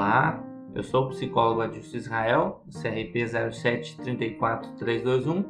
Olá, 0.00 0.42
eu 0.74 0.82
sou 0.82 1.04
o 1.04 1.08
psicólogo 1.10 1.60
Adilson 1.60 1.98
Israel, 1.98 2.64
CRP 2.72 3.22
0734321 3.22 5.44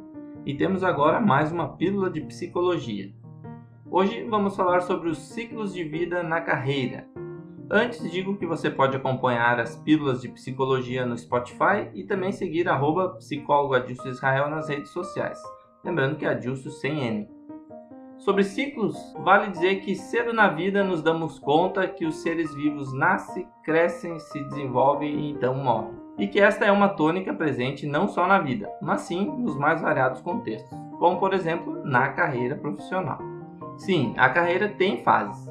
e 0.45 0.57
temos 0.57 0.83
agora 0.83 1.21
mais 1.21 1.53
uma 1.53 1.77
pílula 1.77 2.11
de 2.11 2.21
psicologia. 2.23 3.15
Hoje 3.89 4.25
vamos 4.25 4.57
falar 4.57 4.81
sobre 4.81 5.09
os 5.09 5.19
ciclos 5.19 5.73
de 5.73 5.85
vida 5.85 6.25
na 6.25 6.41
carreira. 6.41 7.07
Antes 7.71 8.11
digo 8.11 8.37
que 8.39 8.45
você 8.45 8.69
pode 8.69 8.97
acompanhar 8.97 9.61
as 9.61 9.77
pílulas 9.77 10.21
de 10.21 10.31
psicologia 10.31 11.07
no 11.07 11.17
Spotify 11.17 11.89
e 11.95 12.03
também 12.03 12.33
seguir 12.33 12.69
arroba 12.69 13.11
psicólogo 13.19 13.75
Adilson 13.75 14.09
Israel 14.09 14.51
nas 14.51 14.69
redes 14.69 14.91
sociais. 14.91 15.41
Lembrando 15.85 16.17
que 16.17 16.25
é 16.25 16.31
Adilson 16.31 16.71
sem 16.71 17.07
N. 17.07 17.29
Sobre 18.21 18.45
ciclos, 18.45 18.97
vale 19.21 19.51
dizer 19.51 19.81
que 19.81 19.95
cedo 19.95 20.31
na 20.31 20.49
vida 20.49 20.85
nos 20.85 21.03
damos 21.03 21.39
conta 21.39 21.89
que 21.89 22.05
os 22.05 22.17
seres 22.17 22.55
vivos 22.55 22.93
nascem, 22.93 23.49
crescem, 23.63 24.19
se 24.19 24.45
desenvolvem 24.45 25.19
e 25.19 25.31
então 25.31 25.55
morrem. 25.55 25.95
E 26.19 26.29
que 26.29 26.39
esta 26.39 26.67
é 26.67 26.71
uma 26.71 26.91
tônica 26.91 27.33
presente 27.33 27.87
não 27.87 28.07
só 28.07 28.27
na 28.27 28.39
vida, 28.39 28.71
mas 28.83 29.03
sim 29.03 29.25
nos 29.25 29.57
mais 29.57 29.81
variados 29.81 30.21
contextos, 30.21 30.79
como 30.99 31.19
por 31.19 31.33
exemplo 31.33 31.83
na 31.83 32.11
carreira 32.11 32.57
profissional. 32.57 33.19
Sim, 33.79 34.13
a 34.19 34.29
carreira 34.29 34.69
tem 34.69 35.03
fases. 35.03 35.51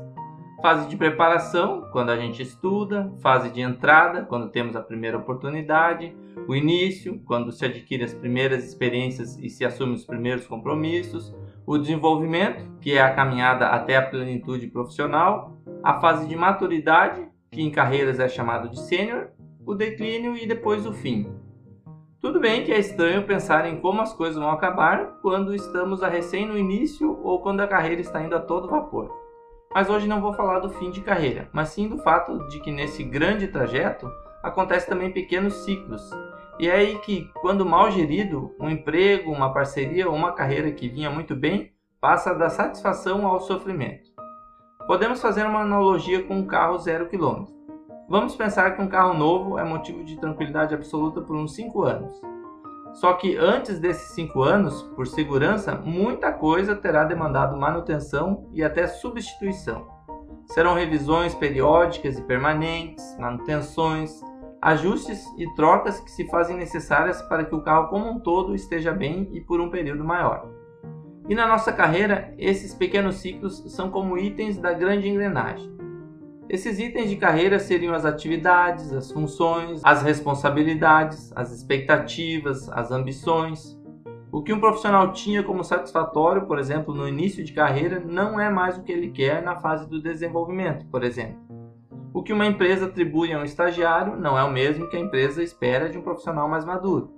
Fase 0.61 0.87
de 0.87 0.95
preparação, 0.95 1.89
quando 1.91 2.11
a 2.11 2.17
gente 2.17 2.43
estuda, 2.43 3.11
fase 3.19 3.49
de 3.49 3.61
entrada, 3.61 4.25
quando 4.25 4.51
temos 4.51 4.75
a 4.75 4.81
primeira 4.81 5.17
oportunidade, 5.17 6.15
o 6.47 6.55
início, 6.55 7.19
quando 7.25 7.51
se 7.51 7.65
adquire 7.65 8.03
as 8.03 8.13
primeiras 8.13 8.63
experiências 8.63 9.39
e 9.39 9.49
se 9.49 9.65
assume 9.65 9.93
os 9.93 10.05
primeiros 10.05 10.45
compromissos, 10.45 11.33
o 11.65 11.77
desenvolvimento, 11.77 12.63
que 12.81 12.93
é 12.93 13.01
a 13.01 13.13
caminhada 13.13 13.67
até 13.67 13.97
a 13.97 14.01
plenitude 14.01 14.67
profissional, 14.67 15.57
a 15.83 15.99
fase 15.99 16.27
de 16.27 16.35
maturidade, 16.35 17.27
que 17.51 17.61
em 17.61 17.71
carreiras 17.71 18.19
é 18.19 18.27
chamado 18.27 18.69
de 18.69 18.79
sênior, 18.79 19.29
o 19.65 19.73
declínio 19.73 20.35
e 20.35 20.47
depois 20.47 20.85
o 20.85 20.93
fim. 20.93 21.31
Tudo 22.21 22.39
bem 22.39 22.63
que 22.63 22.71
é 22.71 22.79
estranho 22.79 23.23
pensar 23.23 23.65
em 23.65 23.79
como 23.79 24.01
as 24.01 24.13
coisas 24.13 24.37
vão 24.37 24.51
acabar 24.51 25.19
quando 25.21 25.55
estamos 25.55 26.03
a 26.03 26.09
recém 26.09 26.45
no 26.45 26.57
início 26.57 27.17
ou 27.23 27.41
quando 27.41 27.61
a 27.61 27.67
carreira 27.67 28.01
está 28.01 28.21
indo 28.21 28.35
a 28.35 28.41
todo 28.41 28.67
vapor. 28.67 29.09
Mas 29.73 29.89
hoje 29.89 30.07
não 30.07 30.19
vou 30.19 30.33
falar 30.33 30.59
do 30.59 30.69
fim 30.69 30.91
de 30.91 31.01
carreira, 31.01 31.47
mas 31.53 31.69
sim 31.69 31.87
do 31.87 31.97
fato 31.99 32.47
de 32.49 32.59
que 32.59 32.71
nesse 32.71 33.03
grande 33.03 33.47
trajeto 33.47 34.11
acontece 34.43 34.87
também 34.87 35.11
pequenos 35.11 35.53
ciclos 35.63 36.11
e 36.59 36.67
é 36.67 36.75
aí 36.75 36.99
que, 36.99 37.31
quando 37.41 37.65
mal 37.65 37.89
gerido, 37.89 38.53
um 38.59 38.69
emprego, 38.69 39.31
uma 39.31 39.53
parceria 39.53 40.09
ou 40.09 40.13
uma 40.13 40.33
carreira 40.33 40.69
que 40.71 40.89
vinha 40.89 41.09
muito 41.09 41.33
bem 41.33 41.71
passa 42.01 42.33
da 42.33 42.49
satisfação 42.49 43.25
ao 43.25 43.39
sofrimento. 43.39 44.09
Podemos 44.85 45.21
fazer 45.21 45.45
uma 45.45 45.61
analogia 45.61 46.21
com 46.23 46.35
um 46.35 46.45
carro 46.45 46.77
zero 46.77 47.07
quilômetro. 47.07 47.53
Vamos 48.09 48.35
pensar 48.35 48.75
que 48.75 48.81
um 48.81 48.87
carro 48.87 49.13
novo 49.13 49.57
é 49.57 49.63
motivo 49.63 50.03
de 50.03 50.17
tranquilidade 50.17 50.73
absoluta 50.73 51.21
por 51.21 51.35
uns 51.35 51.55
5 51.55 51.83
anos. 51.83 52.19
Só 52.93 53.13
que 53.13 53.37
antes 53.37 53.79
desses 53.79 54.15
5 54.15 54.41
anos, 54.41 54.81
por 54.95 55.07
segurança, 55.07 55.75
muita 55.75 56.33
coisa 56.33 56.75
terá 56.75 57.03
demandado 57.03 57.55
manutenção 57.55 58.49
e 58.51 58.63
até 58.63 58.87
substituição. 58.87 59.87
Serão 60.47 60.73
revisões 60.73 61.35
periódicas 61.35 62.17
e 62.17 62.23
permanentes, 62.23 63.15
manutenções, 63.19 64.19
ajustes 64.61 65.25
e 65.37 65.47
trocas 65.55 65.99
que 65.99 66.11
se 66.11 66.27
fazem 66.27 66.57
necessárias 66.57 67.21
para 67.23 67.45
que 67.45 67.55
o 67.55 67.61
carro 67.61 67.87
como 67.87 68.09
um 68.09 68.19
todo 68.19 68.53
esteja 68.53 68.91
bem 68.91 69.29
e 69.33 69.41
por 69.41 69.61
um 69.61 69.69
período 69.69 70.03
maior. 70.03 70.49
E 71.29 71.35
na 71.35 71.47
nossa 71.47 71.71
carreira, 71.71 72.33
esses 72.37 72.73
pequenos 72.73 73.15
ciclos 73.15 73.63
são 73.67 73.89
como 73.89 74.17
itens 74.17 74.57
da 74.57 74.73
grande 74.73 75.07
engrenagem. 75.07 75.71
Esses 76.49 76.79
itens 76.79 77.07
de 77.07 77.15
carreira 77.15 77.59
seriam 77.59 77.93
as 77.93 78.03
atividades, 78.03 78.91
as 78.91 79.11
funções, 79.11 79.81
as 79.83 80.01
responsabilidades, 80.01 81.31
as 81.35 81.51
expectativas, 81.51 82.67
as 82.69 82.91
ambições. 82.91 83.79
O 84.31 84.41
que 84.41 84.51
um 84.51 84.59
profissional 84.59 85.13
tinha 85.13 85.43
como 85.43 85.63
satisfatório, 85.63 86.47
por 86.47 86.57
exemplo, 86.57 86.93
no 86.93 87.07
início 87.07 87.43
de 87.43 87.53
carreira, 87.53 87.99
não 87.99 88.39
é 88.39 88.49
mais 88.49 88.79
o 88.79 88.83
que 88.83 88.91
ele 88.91 89.11
quer 89.11 89.43
na 89.43 89.57
fase 89.57 89.87
do 89.87 90.01
desenvolvimento, 90.01 90.87
por 90.87 91.03
exemplo. 91.03 91.48
O 92.11 92.23
que 92.23 92.33
uma 92.33 92.45
empresa 92.45 92.87
atribui 92.87 93.31
a 93.31 93.39
um 93.39 93.43
estagiário 93.43 94.15
não 94.15 94.37
é 94.37 94.43
o 94.43 94.51
mesmo 94.51 94.89
que 94.89 94.97
a 94.97 94.99
empresa 94.99 95.43
espera 95.43 95.89
de 95.89 95.97
um 95.97 96.01
profissional 96.01 96.49
mais 96.49 96.65
maduro. 96.65 97.13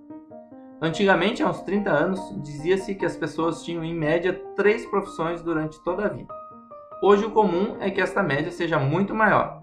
Antigamente, 0.81 1.41
há 1.41 1.49
uns 1.49 1.61
30 1.61 1.89
anos, 1.89 2.41
dizia-se 2.41 2.95
que 2.95 3.05
as 3.05 3.15
pessoas 3.15 3.63
tinham 3.63 3.83
em 3.83 3.93
média 3.93 4.33
três 4.55 4.85
profissões 4.85 5.41
durante 5.41 5.81
toda 5.83 6.05
a 6.05 6.09
vida. 6.09 6.33
Hoje, 7.01 7.23
o 7.23 7.31
comum 7.31 7.77
é 7.79 7.89
que 7.89 8.01
esta 8.01 8.21
média 8.21 8.51
seja 8.51 8.79
muito 8.79 9.13
maior. 9.13 9.61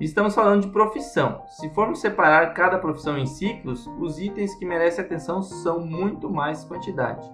Estamos 0.00 0.34
falando 0.34 0.62
de 0.62 0.68
profissão. 0.68 1.42
Se 1.46 1.68
formos 1.70 2.00
separar 2.00 2.54
cada 2.54 2.78
profissão 2.78 3.18
em 3.18 3.26
ciclos, 3.26 3.86
os 3.98 4.18
itens 4.18 4.54
que 4.54 4.64
merecem 4.64 5.04
atenção 5.04 5.42
são 5.42 5.80
muito 5.80 6.30
mais 6.30 6.64
quantidade. 6.64 7.26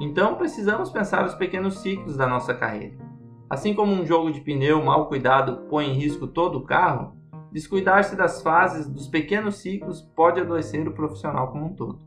Então, 0.00 0.34
precisamos 0.34 0.90
pensar 0.90 1.24
os 1.24 1.34
pequenos 1.34 1.78
ciclos 1.78 2.16
da 2.16 2.26
nossa 2.26 2.52
carreira. 2.52 3.01
Assim 3.52 3.74
como 3.74 3.92
um 3.92 4.06
jogo 4.06 4.32
de 4.32 4.40
pneu 4.40 4.82
mal 4.82 5.08
cuidado 5.08 5.66
põe 5.68 5.90
em 5.90 5.92
risco 5.92 6.26
todo 6.26 6.56
o 6.56 6.64
carro, 6.64 7.14
descuidar-se 7.52 8.16
das 8.16 8.40
fases 8.40 8.88
dos 8.88 9.06
pequenos 9.06 9.56
ciclos 9.56 10.00
pode 10.00 10.40
adoecer 10.40 10.88
o 10.88 10.92
profissional 10.94 11.48
como 11.48 11.66
um 11.66 11.74
todo. 11.74 12.00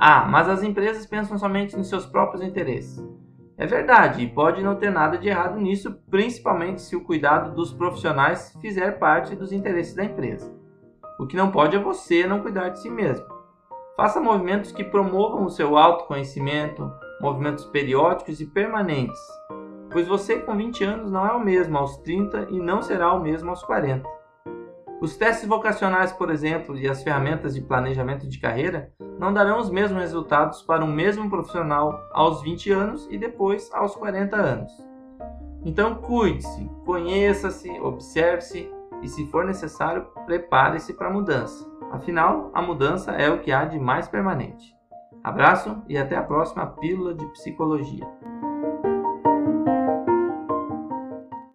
Ah, 0.00 0.26
mas 0.26 0.48
as 0.48 0.62
empresas 0.62 1.04
pensam 1.04 1.36
somente 1.36 1.76
nos 1.76 1.90
seus 1.90 2.06
próprios 2.06 2.42
interesses. 2.42 3.06
É 3.58 3.66
verdade, 3.66 4.22
e 4.22 4.26
pode 4.26 4.62
não 4.62 4.74
ter 4.74 4.90
nada 4.90 5.18
de 5.18 5.28
errado 5.28 5.60
nisso, 5.60 6.00
principalmente 6.10 6.80
se 6.80 6.96
o 6.96 7.04
cuidado 7.04 7.54
dos 7.54 7.70
profissionais 7.70 8.56
fizer 8.58 8.92
parte 8.92 9.36
dos 9.36 9.52
interesses 9.52 9.94
da 9.94 10.04
empresa. 10.04 10.50
O 11.20 11.26
que 11.26 11.36
não 11.36 11.50
pode 11.50 11.76
é 11.76 11.78
você 11.78 12.26
não 12.26 12.40
cuidar 12.40 12.70
de 12.70 12.80
si 12.80 12.88
mesmo. 12.88 13.26
Faça 13.98 14.18
movimentos 14.18 14.72
que 14.72 14.82
promovam 14.82 15.44
o 15.44 15.50
seu 15.50 15.76
autoconhecimento, 15.76 16.90
movimentos 17.20 17.66
periódicos 17.66 18.40
e 18.40 18.46
permanentes, 18.46 19.20
pois 19.90 20.06
você 20.06 20.38
com 20.38 20.56
20 20.56 20.84
anos 20.84 21.10
não 21.10 21.26
é 21.26 21.32
o 21.32 21.44
mesmo 21.44 21.76
aos 21.78 21.96
30 21.98 22.48
e 22.50 22.58
não 22.58 22.82
será 22.82 23.12
o 23.12 23.20
mesmo 23.20 23.50
aos 23.50 23.62
40. 23.62 24.08
Os 25.00 25.16
testes 25.16 25.48
vocacionais, 25.48 26.12
por 26.12 26.28
exemplo, 26.28 26.76
e 26.76 26.88
as 26.88 27.04
ferramentas 27.04 27.54
de 27.54 27.60
planejamento 27.60 28.26
de 28.26 28.38
carreira 28.40 28.92
não 29.18 29.32
darão 29.32 29.58
os 29.58 29.70
mesmos 29.70 30.00
resultados 30.00 30.62
para 30.62 30.84
um 30.84 30.92
mesmo 30.92 31.30
profissional 31.30 32.00
aos 32.12 32.42
20 32.42 32.72
anos 32.72 33.08
e 33.10 33.16
depois 33.16 33.70
aos 33.72 33.94
40 33.94 34.36
anos. 34.36 34.72
Então, 35.64 35.96
cuide-se, 35.96 36.68
conheça-se, 36.84 37.70
observe-se 37.80 38.72
e, 39.00 39.08
se 39.08 39.26
for 39.26 39.44
necessário, 39.44 40.06
prepare-se 40.26 40.92
para 40.92 41.08
a 41.08 41.12
mudança. 41.12 41.64
Afinal, 41.92 42.50
a 42.52 42.60
mudança 42.60 43.12
é 43.12 43.30
o 43.30 43.40
que 43.40 43.52
há 43.52 43.64
de 43.64 43.78
mais 43.78 44.08
permanente. 44.08 44.76
Abraço 45.22 45.80
e 45.88 45.96
até 45.96 46.16
a 46.16 46.22
próxima 46.22 46.66
Pílula 46.66 47.14
de 47.14 47.26
Psicologia. 47.26 48.06